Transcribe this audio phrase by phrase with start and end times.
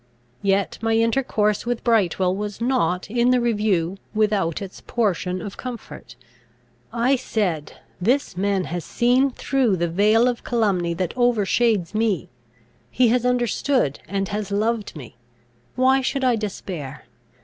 [0.41, 6.15] Yet my intercourse with Brightwel was not, in the review, without its portion of comfort.
[6.91, 12.29] I said, "This man has seen through the veil of calumny that overshades me:
[12.89, 15.17] he has understood, and has loved me.
[15.75, 17.05] Why should I despair?